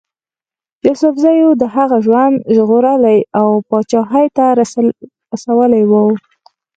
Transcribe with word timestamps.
یوسفزیو 0.87 1.49
د 1.61 1.63
هغه 1.75 1.97
ژوند 2.05 2.35
ژغورلی 2.55 3.19
او 3.39 3.47
پاچهي 3.69 4.25
ته 4.37 4.45
رسولی 5.39 5.83
وو. 5.89 6.05